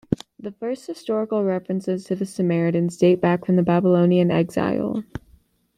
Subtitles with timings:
[0.39, 5.03] The first historical references to the Samaritans date from the Babylonian Exile.